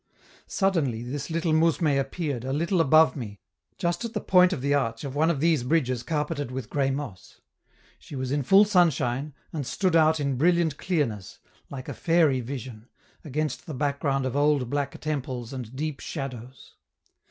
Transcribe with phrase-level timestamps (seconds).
[0.47, 3.39] Suddenly this little mousme appeared, a little above me,
[3.77, 6.89] just at the point of the arch of one of these bridges carpeted with gray
[6.89, 7.39] moss;
[7.99, 11.37] she was in full sunshine, and stood out in brilliant clearness,
[11.69, 12.87] like a fairy vision,
[13.23, 16.77] against the background of old black temples and deep shadows.